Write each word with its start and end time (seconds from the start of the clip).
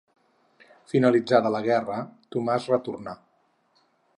Finalitzada 0.93 1.51
la 1.57 1.61
guerra, 1.67 1.99
Tomàs 2.37 2.67
retornà. 2.75 3.15